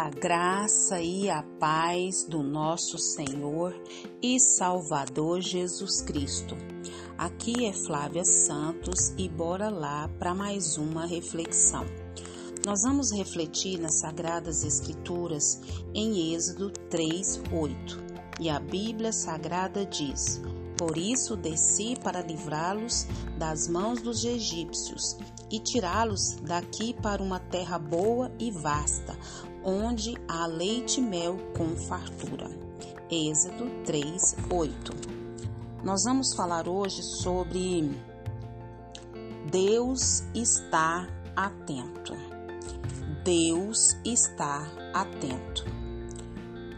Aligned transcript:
A 0.00 0.10
graça 0.10 1.00
e 1.00 1.28
a 1.28 1.42
paz 1.58 2.22
do 2.22 2.40
nosso 2.40 2.96
Senhor 2.96 3.74
e 4.22 4.38
Salvador 4.38 5.40
Jesus 5.40 6.02
Cristo. 6.02 6.56
Aqui 7.18 7.66
é 7.66 7.72
Flávia 7.72 8.24
Santos 8.24 9.12
e 9.18 9.28
bora 9.28 9.68
lá 9.68 10.08
para 10.16 10.36
mais 10.36 10.78
uma 10.78 11.04
reflexão. 11.04 11.84
Nós 12.64 12.82
vamos 12.84 13.10
refletir 13.10 13.80
nas 13.80 13.98
Sagradas 13.98 14.62
Escrituras 14.62 15.60
em 15.92 16.32
Êxodo 16.32 16.70
3:8. 16.88 17.98
E 18.38 18.48
a 18.48 18.60
Bíblia 18.60 19.12
Sagrada 19.12 19.84
diz: 19.84 20.40
Por 20.76 20.96
isso 20.96 21.36
desci 21.36 21.96
para 22.00 22.22
livrá-los 22.22 23.04
das 23.36 23.66
mãos 23.66 24.00
dos 24.00 24.24
egípcios 24.24 25.16
e 25.50 25.58
tirá-los 25.58 26.36
daqui 26.42 26.94
para 26.94 27.22
uma 27.22 27.40
terra 27.40 27.78
boa 27.78 28.30
e 28.38 28.50
vasta, 28.50 29.16
onde 29.68 30.14
há 30.26 30.46
leite 30.46 30.98
e 30.98 31.02
mel 31.02 31.36
com 31.54 31.76
fartura. 31.76 32.48
Êxodo 33.10 33.68
3, 33.84 34.36
8. 34.50 34.92
Nós 35.84 36.04
vamos 36.04 36.34
falar 36.34 36.66
hoje 36.66 37.02
sobre 37.02 37.90
Deus 39.50 40.24
está 40.34 41.06
atento. 41.36 42.14
Deus 43.22 43.94
está 44.06 44.66
atento. 44.94 45.66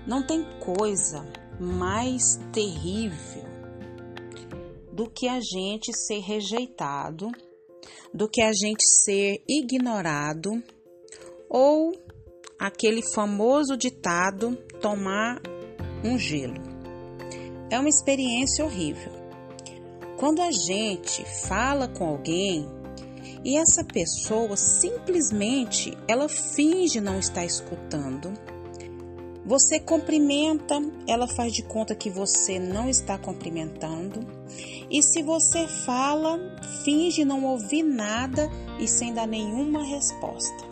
Não 0.05 0.27
tem 0.27 0.45
coisa 0.59 1.25
mais 1.61 2.41
terrível 2.53 3.45
do 4.93 5.09
que 5.09 5.29
a 5.29 5.41
gente 5.41 5.97
ser 5.97 6.19
rejeitado 6.19 7.31
do 8.13 8.29
que 8.29 8.43
a 8.43 8.53
gente 8.53 8.85
ser 9.05 9.41
ignorado 9.49 10.61
ou 11.49 11.93
aquele 12.61 13.01
famoso 13.15 13.75
ditado 13.75 14.55
tomar 14.83 15.41
um 16.05 16.19
gelo. 16.19 16.61
É 17.71 17.79
uma 17.79 17.89
experiência 17.89 18.63
horrível. 18.63 19.13
Quando 20.19 20.43
a 20.43 20.53
gente 20.53 21.25
fala 21.49 21.89
com 21.89 22.05
alguém 22.05 22.69
e 23.43 23.57
essa 23.57 23.83
pessoa 23.83 24.55
simplesmente 24.59 25.97
ela 26.07 26.29
finge 26.29 27.01
não 27.01 27.19
estar 27.19 27.47
escutando, 27.47 28.31
você 29.47 29.81
cumprimenta, 29.81 30.75
ela 31.09 31.27
faz 31.27 31.55
de 31.55 31.63
conta 31.63 31.95
que 31.95 32.11
você 32.11 32.59
não 32.59 32.91
está 32.91 33.17
cumprimentando. 33.17 34.21
E 34.91 35.03
se 35.03 35.23
você 35.23 35.67
fala, 35.67 36.39
finge 36.85 37.25
não 37.25 37.45
ouvir 37.45 37.83
nada 37.83 38.51
e 38.79 38.87
sem 38.87 39.15
dar 39.15 39.27
nenhuma 39.27 39.83
resposta. 39.83 40.70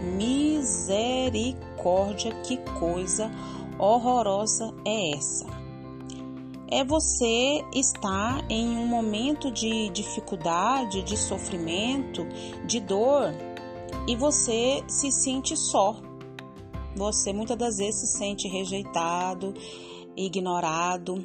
Misericórdia, 0.00 2.32
que 2.42 2.56
coisa 2.78 3.30
horrorosa 3.78 4.74
é 4.86 5.16
essa? 5.16 5.46
É 6.70 6.84
você 6.84 7.64
estar 7.74 8.44
em 8.48 8.76
um 8.76 8.86
momento 8.86 9.50
de 9.50 9.88
dificuldade, 9.90 11.02
de 11.02 11.16
sofrimento, 11.16 12.24
de 12.66 12.78
dor 12.80 13.34
e 14.06 14.14
você 14.16 14.84
se 14.86 15.10
sente 15.10 15.56
só 15.56 15.96
você 16.94 17.32
muitas 17.32 17.56
das 17.56 17.76
vezes 17.76 18.00
se 18.00 18.18
sente 18.18 18.48
rejeitado, 18.48 19.54
ignorado. 20.16 21.24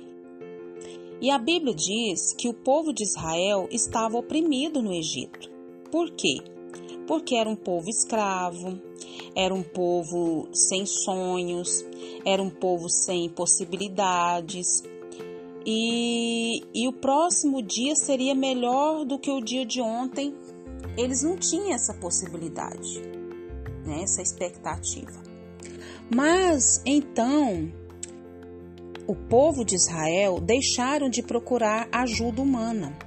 E 1.19 1.31
a 1.31 1.37
Bíblia 1.37 1.73
diz 1.73 2.33
que 2.33 2.47
o 2.47 2.53
povo 2.53 2.93
de 2.93 3.03
Israel 3.03 3.67
estava 3.71 4.17
oprimido 4.17 4.81
no 4.81 4.93
Egito. 4.93 5.49
Por 5.91 6.11
quê? 6.11 6.37
Porque 7.07 7.35
era 7.35 7.49
um 7.49 7.55
povo 7.55 7.89
escravo, 7.89 8.79
era 9.35 9.53
um 9.53 9.63
povo 9.63 10.47
sem 10.53 10.85
sonhos, 10.85 11.85
era 12.25 12.41
um 12.41 12.49
povo 12.49 12.89
sem 12.89 13.29
possibilidades. 13.29 14.83
E, 15.65 16.63
e 16.73 16.87
o 16.87 16.93
próximo 16.93 17.61
dia 17.61 17.95
seria 17.95 18.35
melhor 18.35 19.05
do 19.05 19.19
que 19.19 19.31
o 19.31 19.41
dia 19.41 19.65
de 19.65 19.81
ontem. 19.81 20.35
Eles 20.97 21.23
não 21.23 21.37
tinham 21.37 21.73
essa 21.73 21.93
possibilidade, 21.93 23.01
né? 23.85 24.01
essa 24.03 24.21
expectativa. 24.21 25.23
Mas 26.13 26.81
então 26.85 27.71
o 29.07 29.15
povo 29.15 29.63
de 29.63 29.75
Israel 29.75 30.39
deixaram 30.39 31.09
de 31.09 31.21
procurar 31.21 31.87
ajuda 31.91 32.41
humana. 32.41 32.97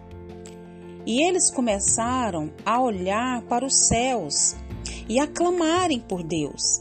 E 1.07 1.23
eles 1.23 1.51
começaram 1.51 2.53
a 2.65 2.81
olhar 2.81 3.43
para 3.43 3.65
os 3.65 3.87
céus 3.87 4.57
e 5.09 5.19
a 5.19 5.27
clamarem 5.27 6.01
por 6.01 6.23
Deus. 6.23 6.81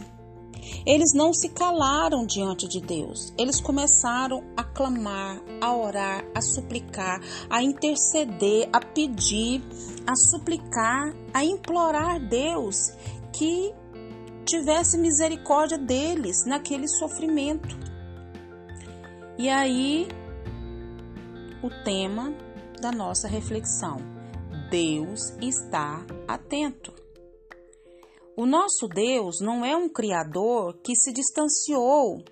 Eles 0.85 1.13
não 1.13 1.33
se 1.33 1.49
calaram 1.49 2.25
diante 2.25 2.67
de 2.67 2.79
Deus. 2.79 3.33
Eles 3.37 3.59
começaram 3.59 4.43
a 4.55 4.63
clamar, 4.63 5.41
a 5.61 5.75
orar, 5.75 6.25
a 6.33 6.41
suplicar, 6.41 7.21
a 7.49 7.61
interceder, 7.61 8.69
a 8.71 8.79
pedir, 8.79 9.61
a 10.05 10.15
suplicar, 10.15 11.13
a 11.33 11.43
implorar 11.43 12.19
Deus 12.19 12.93
que 13.33 13.73
tivesse 14.45 14.97
misericórdia 14.97 15.77
deles 15.77 16.45
naquele 16.45 16.87
sofrimento. 16.87 17.77
E 19.37 19.49
aí, 19.49 20.07
o 21.61 21.69
tema 21.83 22.33
da 22.81 22.91
nossa 22.91 23.27
reflexão: 23.27 23.97
Deus 24.69 25.33
está 25.41 26.05
atento. 26.27 26.93
O 28.35 28.45
nosso 28.45 28.87
Deus 28.87 29.39
não 29.41 29.65
é 29.65 29.75
um 29.75 29.89
criador 29.89 30.77
que 30.83 30.95
se 30.95 31.11
distanciou 31.11 32.23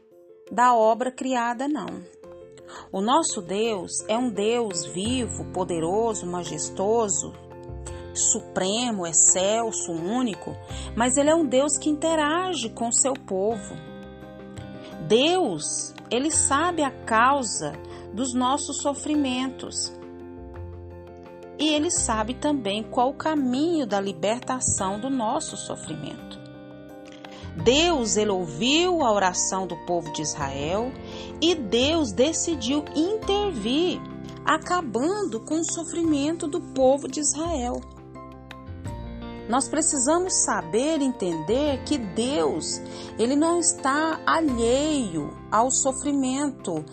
da 0.52 0.76
obra 0.76 1.12
criada, 1.12 1.68
não. 1.68 2.04
O 2.92 3.02
nosso 3.02 3.42
Deus 3.42 3.92
é 4.08 4.18
um 4.18 4.30
Deus 4.30 4.86
vivo, 4.86 5.46
poderoso, 5.52 6.26
majestoso, 6.26 7.34
supremo, 8.14 9.06
excelso, 9.06 9.92
único, 9.92 10.56
mas 10.96 11.18
ele 11.18 11.30
é 11.30 11.36
um 11.36 11.46
Deus 11.46 11.78
que 11.78 11.90
interage 11.90 12.70
com 12.70 12.88
o 12.88 12.94
seu 12.94 13.14
povo. 13.14 13.76
Deus, 15.08 15.94
ele 16.10 16.32
sabe 16.32 16.84
a 16.84 16.92
causa 16.92 17.74
dos 18.14 18.34
nossos 18.34 18.82
sofrimentos. 18.82 19.92
E 21.58 21.70
ele 21.70 21.90
sabe 21.90 22.34
também 22.34 22.84
qual 22.84 23.12
o 23.12 23.16
caminho 23.16 23.86
da 23.86 24.00
libertação 24.00 25.00
do 25.00 25.10
nosso 25.10 25.56
sofrimento. 25.56 26.46
Deus 27.64 28.18
ele 28.18 28.32
ouviu 28.32 29.02
a 29.02 29.12
oração 29.14 29.66
do 29.66 29.78
povo 29.86 30.12
de 30.12 30.22
Israel 30.22 30.92
e 31.42 31.56
Deus 31.56 32.12
decidiu 32.12 32.84
intervir, 32.94 34.02
acabando 34.44 35.40
com 35.40 35.62
o 35.62 35.72
sofrimento 35.72 36.48
do 36.48 36.60
povo 36.60 37.08
de 37.08 37.22
Israel. 37.22 37.80
Nós 39.48 39.70
precisamos 39.70 40.44
saber 40.44 41.02
entender 41.02 41.84
que 41.86 41.98
Deus, 41.98 42.82
ele 43.18 43.36
não 43.36 43.60
está 43.60 44.20
alheio 44.26 45.32
ao 45.52 45.70
sofrimento 45.70 46.84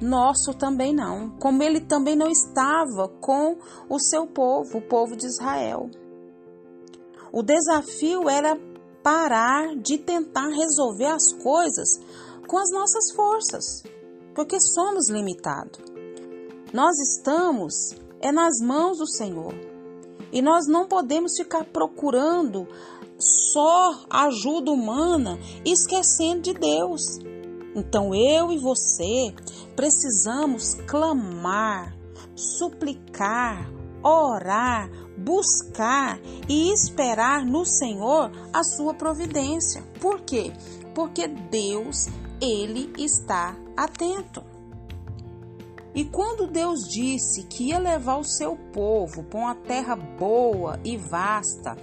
nosso 0.00 0.54
também 0.54 0.94
não, 0.94 1.30
como 1.38 1.62
ele 1.62 1.80
também 1.80 2.16
não 2.16 2.28
estava 2.28 3.08
com 3.20 3.56
o 3.88 3.98
seu 3.98 4.26
povo, 4.26 4.78
o 4.78 4.82
povo 4.82 5.16
de 5.16 5.26
Israel. 5.26 5.90
O 7.32 7.42
desafio 7.42 8.28
era 8.28 8.58
parar 9.02 9.76
de 9.76 9.98
tentar 9.98 10.48
resolver 10.48 11.06
as 11.06 11.32
coisas 11.32 12.00
com 12.46 12.58
as 12.58 12.70
nossas 12.70 13.10
forças, 13.12 13.82
porque 14.34 14.60
somos 14.60 15.10
limitados. 15.10 15.80
Nós 16.72 16.98
estamos 16.98 17.94
é 18.24 18.32
nas 18.32 18.58
mãos 18.58 18.98
do 18.98 19.06
Senhor. 19.06 19.54
E 20.32 20.40
nós 20.40 20.66
não 20.66 20.86
podemos 20.88 21.36
ficar 21.36 21.64
procurando 21.64 22.66
só 23.18 24.04
ajuda 24.08 24.72
humana, 24.72 25.38
esquecendo 25.64 26.40
de 26.40 26.54
Deus. 26.54 27.18
Então 27.74 28.14
eu 28.14 28.52
e 28.52 28.58
você 28.58 29.34
precisamos 29.74 30.74
clamar, 30.86 31.96
suplicar, 32.36 33.68
orar, 34.02 34.88
buscar 35.16 36.20
e 36.48 36.72
esperar 36.72 37.44
no 37.44 37.64
Senhor 37.64 38.30
a 38.52 38.62
sua 38.62 38.94
providência. 38.94 39.82
Por 40.00 40.20
quê? 40.20 40.52
Porque 40.94 41.26
Deus, 41.26 42.08
ele 42.40 42.92
está 42.96 43.56
atento. 43.76 44.44
E 45.94 46.04
quando 46.04 46.48
Deus 46.48 46.88
disse 46.88 47.44
que 47.44 47.68
ia 47.68 47.78
levar 47.78 48.16
o 48.16 48.24
seu 48.24 48.56
povo 48.72 49.22
para 49.22 49.38
uma 49.38 49.54
terra 49.54 49.94
boa 49.94 50.78
e 50.84 50.96
vasta, 50.96 51.76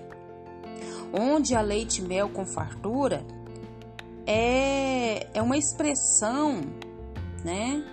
onde 1.14 1.56
há 1.56 1.62
leite 1.62 2.02
e 2.02 2.08
mel 2.08 2.30
com 2.30 2.46
fartura, 2.46 3.26
é, 4.26 5.28
é 5.34 5.42
uma 5.42 5.58
expressão, 5.58 6.62
né, 7.44 7.84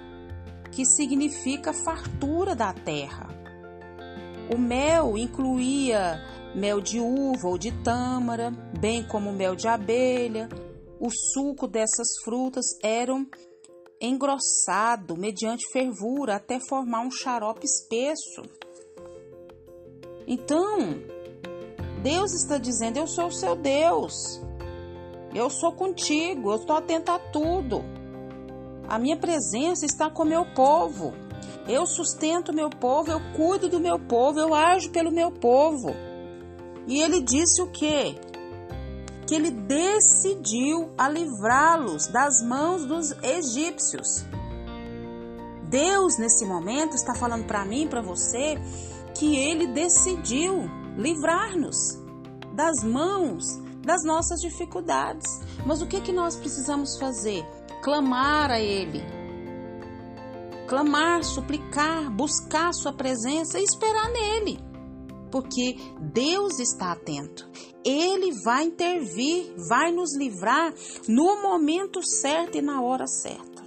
que 0.70 0.84
significa 0.84 1.72
fartura 1.72 2.54
da 2.54 2.72
terra. 2.72 3.28
O 4.54 4.58
mel 4.58 5.18
incluía 5.18 6.22
mel 6.54 6.80
de 6.80 6.98
uva 6.98 7.48
ou 7.48 7.58
de 7.58 7.72
tâmara, 7.82 8.50
bem 8.78 9.06
como 9.06 9.32
mel 9.32 9.54
de 9.54 9.68
abelha, 9.68 10.48
o 11.00 11.10
suco 11.10 11.66
dessas 11.66 12.08
frutas 12.24 12.66
eram 12.82 13.26
engrossado 14.00 15.16
mediante 15.16 15.70
fervura 15.72 16.36
até 16.36 16.58
formar 16.60 17.00
um 17.00 17.10
xarope 17.10 17.64
espesso. 17.64 18.42
Então, 20.26 21.02
Deus 22.02 22.32
está 22.32 22.58
dizendo: 22.58 22.98
Eu 22.98 23.06
sou 23.06 23.26
o 23.26 23.32
seu 23.32 23.56
Deus, 23.56 24.40
eu 25.34 25.50
sou 25.50 25.72
contigo, 25.72 26.50
eu 26.50 26.56
estou 26.56 26.76
atento 26.76 27.10
a 27.10 27.18
tudo. 27.18 27.84
A 28.88 28.98
minha 28.98 29.16
presença 29.16 29.84
está 29.84 30.08
com 30.08 30.24
meu 30.24 30.44
povo. 30.54 31.12
Eu 31.68 31.86
sustento 31.86 32.54
meu 32.54 32.70
povo, 32.70 33.10
eu 33.10 33.20
cuido 33.36 33.68
do 33.68 33.78
meu 33.78 33.98
povo, 33.98 34.40
eu 34.40 34.54
ajo 34.54 34.90
pelo 34.90 35.12
meu 35.12 35.30
povo. 35.30 35.94
E 36.86 37.02
ele 37.02 37.20
disse 37.20 37.60
o 37.60 37.66
quê? 37.70 38.18
Que 39.26 39.34
ele 39.34 39.50
decidiu 39.50 40.90
a 40.96 41.06
livrá-los 41.10 42.06
das 42.06 42.42
mãos 42.42 42.86
dos 42.86 43.12
egípcios. 43.22 44.24
Deus, 45.68 46.16
nesse 46.18 46.46
momento, 46.46 46.94
está 46.94 47.14
falando 47.14 47.44
para 47.44 47.66
mim 47.66 47.86
para 47.86 48.00
você 48.00 48.58
que 49.14 49.36
ele 49.36 49.66
decidiu 49.66 50.70
livrar-nos 50.96 51.98
das 52.54 52.82
mãos 52.82 53.60
das 53.82 54.04
nossas 54.04 54.40
dificuldades. 54.40 55.40
Mas 55.66 55.80
o 55.80 55.86
que, 55.86 56.00
que 56.00 56.12
nós 56.12 56.36
precisamos 56.36 56.98
fazer? 56.98 57.44
Clamar 57.82 58.50
a 58.50 58.60
Ele. 58.60 59.02
Clamar, 60.66 61.24
suplicar, 61.24 62.10
buscar 62.10 62.72
Sua 62.74 62.92
presença 62.92 63.58
e 63.58 63.64
esperar 63.64 64.10
nele 64.10 64.68
porque 65.30 65.76
Deus 66.12 66.58
está 66.58 66.92
atento. 66.92 67.48
Ele 67.84 68.32
vai 68.44 68.64
intervir, 68.64 69.54
vai 69.68 69.92
nos 69.92 70.16
livrar 70.16 70.74
no 71.06 71.42
momento 71.42 72.02
certo 72.02 72.58
e 72.58 72.62
na 72.62 72.82
hora 72.82 73.06
certa. 73.06 73.66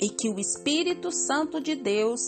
E 0.00 0.08
que 0.08 0.30
o 0.30 0.38
Espírito 0.38 1.10
Santo 1.12 1.60
de 1.60 1.74
Deus 1.74 2.20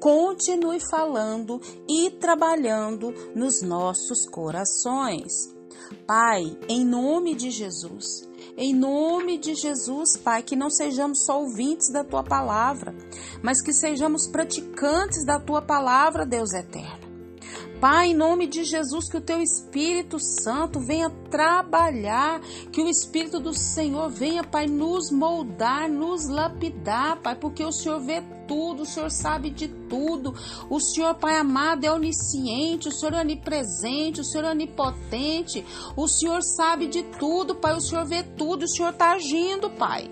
continue 0.00 0.78
falando 0.90 1.60
e 1.88 2.10
trabalhando 2.10 3.12
nos 3.34 3.62
nossos 3.62 4.28
corações. 4.28 5.55
Pai, 6.06 6.56
em 6.68 6.84
nome 6.84 7.34
de 7.34 7.50
Jesus, 7.50 8.28
em 8.56 8.74
nome 8.74 9.38
de 9.38 9.54
Jesus, 9.54 10.16
Pai, 10.16 10.42
que 10.42 10.56
não 10.56 10.70
sejamos 10.70 11.24
só 11.24 11.40
ouvintes 11.40 11.90
da 11.90 12.04
tua 12.04 12.22
palavra, 12.22 12.94
mas 13.42 13.60
que 13.60 13.72
sejamos 13.72 14.26
praticantes 14.26 15.24
da 15.24 15.38
tua 15.38 15.60
palavra, 15.60 16.24
Deus 16.24 16.52
eterno. 16.52 17.06
Pai, 17.80 18.08
em 18.08 18.14
nome 18.14 18.46
de 18.46 18.64
Jesus, 18.64 19.08
que 19.10 19.18
o 19.18 19.20
teu 19.20 19.42
Espírito 19.42 20.18
Santo 20.18 20.80
venha 20.80 21.10
trabalhar, 21.30 22.40
que 22.72 22.80
o 22.80 22.88
Espírito 22.88 23.38
do 23.38 23.52
Senhor 23.52 24.08
venha, 24.08 24.42
Pai, 24.42 24.66
nos 24.66 25.10
moldar, 25.10 25.86
nos 25.88 26.26
lapidar, 26.26 27.20
Pai, 27.20 27.34
porque 27.34 27.62
o 27.62 27.72
Senhor 27.72 28.00
vê 28.00 28.22
tudo, 28.46 28.82
o 28.82 28.86
Senhor 28.86 29.10
sabe 29.10 29.50
de 29.50 29.68
tudo. 29.68 30.34
O 30.68 30.80
Senhor, 30.80 31.14
Pai 31.14 31.36
amado, 31.36 31.84
é 31.84 31.92
onisciente, 31.92 32.88
o 32.88 32.92
Senhor 32.92 33.14
é 33.14 33.20
onipresente, 33.20 34.20
o 34.20 34.24
Senhor 34.24 34.44
é 34.44 34.50
onipotente. 34.50 35.64
O 35.96 36.08
Senhor 36.08 36.42
sabe 36.42 36.86
de 36.86 37.02
tudo, 37.02 37.54
Pai, 37.54 37.74
o 37.74 37.80
Senhor 37.80 38.04
vê 38.04 38.22
tudo, 38.22 38.64
o 38.64 38.68
Senhor 38.68 38.90
está 38.90 39.12
agindo, 39.12 39.70
Pai. 39.70 40.10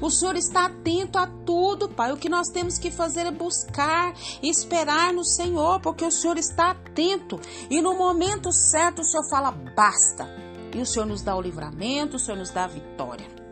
O 0.00 0.10
Senhor 0.10 0.36
está 0.36 0.66
atento 0.66 1.18
a 1.18 1.26
tudo, 1.26 1.88
Pai. 1.88 2.12
O 2.12 2.16
que 2.16 2.28
nós 2.28 2.48
temos 2.48 2.78
que 2.78 2.90
fazer 2.90 3.26
é 3.26 3.30
buscar 3.30 4.14
esperar 4.42 5.12
no 5.12 5.24
Senhor, 5.24 5.80
porque 5.80 6.04
o 6.04 6.10
Senhor 6.10 6.36
está 6.36 6.70
atento 6.70 7.40
e 7.70 7.80
no 7.80 7.96
momento 7.96 8.52
certo 8.52 9.00
o 9.02 9.04
Senhor 9.04 9.28
fala 9.28 9.50
basta. 9.50 10.28
E 10.74 10.80
o 10.80 10.86
Senhor 10.86 11.06
nos 11.06 11.22
dá 11.22 11.34
o 11.34 11.40
livramento, 11.40 12.16
o 12.16 12.18
Senhor 12.18 12.38
nos 12.38 12.50
dá 12.50 12.64
a 12.64 12.68
vitória. 12.68 13.47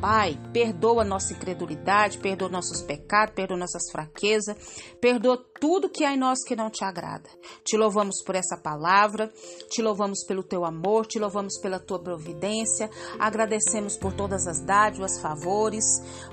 Pai, 0.00 0.38
perdoa 0.52 1.04
nossa 1.04 1.32
incredulidade, 1.32 2.18
perdoa 2.18 2.48
nossos 2.48 2.82
pecados, 2.82 3.34
perdoa 3.34 3.58
nossas 3.58 3.90
fraquezas, 3.90 4.56
perdoa 5.00 5.38
tudo 5.60 5.90
que 5.90 6.04
há 6.04 6.14
em 6.14 6.16
nós 6.16 6.42
que 6.42 6.56
não 6.56 6.70
te 6.70 6.84
agrada. 6.84 7.28
Te 7.64 7.76
louvamos 7.76 8.22
por 8.24 8.34
essa 8.34 8.56
palavra, 8.56 9.30
te 9.68 9.82
louvamos 9.82 10.24
pelo 10.26 10.42
teu 10.42 10.64
amor, 10.64 11.06
te 11.06 11.18
louvamos 11.18 11.58
pela 11.60 11.78
tua 11.78 11.98
providência, 11.98 12.88
agradecemos 13.18 13.96
por 13.96 14.12
todas 14.12 14.46
as 14.46 14.60
dádivas, 14.64 15.20
favores. 15.20 15.84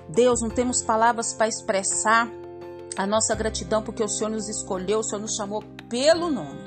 Deus, 0.09 0.41
não 0.41 0.49
temos 0.49 0.81
palavras 0.81 1.33
para 1.33 1.47
expressar 1.47 2.29
a 2.97 3.05
nossa 3.05 3.35
gratidão 3.35 3.83
porque 3.83 4.03
o 4.03 4.09
Senhor 4.09 4.29
nos 4.29 4.49
escolheu, 4.49 4.99
o 4.99 5.03
Senhor 5.03 5.21
nos 5.21 5.35
chamou 5.35 5.61
pelo 5.89 6.29
nome. 6.29 6.66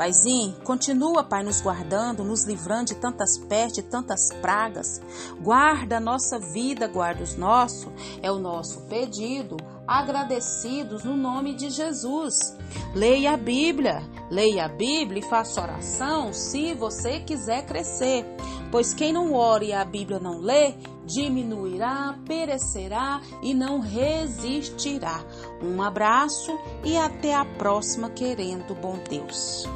Paizinho, 0.00 0.54
continua, 0.64 1.22
Pai, 1.22 1.42
nos 1.42 1.60
guardando, 1.60 2.24
nos 2.24 2.44
livrando 2.44 2.86
de 2.86 2.94
tantas 2.94 3.36
pestes, 3.36 3.84
tantas 3.84 4.32
pragas. 4.40 4.98
Guarda 5.38 5.98
a 5.98 6.00
nossa 6.00 6.38
vida, 6.38 6.88
guarda 6.88 7.22
os 7.22 7.36
nossos. 7.36 7.92
É 8.22 8.32
o 8.32 8.38
nosso 8.38 8.80
pedido, 8.86 9.58
agradecidos 9.86 11.04
no 11.04 11.18
nome 11.18 11.54
de 11.54 11.68
Jesus. 11.68 12.56
Leia 12.94 13.34
a 13.34 13.36
Bíblia, 13.36 14.02
leia 14.30 14.64
a 14.64 14.68
Bíblia 14.68 15.20
e 15.20 15.28
faça 15.28 15.60
oração 15.60 16.32
se 16.32 16.72
você 16.72 17.20
quiser 17.20 17.66
crescer. 17.66 18.24
Pois 18.72 18.94
quem 18.94 19.12
não 19.12 19.34
ore 19.34 19.66
e 19.66 19.74
a 19.74 19.84
Bíblia 19.84 20.18
não 20.18 20.38
lê, 20.38 20.76
diminuirá, 21.04 22.18
perecerá 22.26 23.20
e 23.42 23.52
não 23.52 23.80
resistirá. 23.80 25.22
Um 25.62 25.82
abraço 25.82 26.58
e 26.82 26.96
até 26.96 27.34
a 27.34 27.44
próxima, 27.44 28.08
querendo 28.08 28.74
bom 28.74 28.98
Deus. 29.06 29.68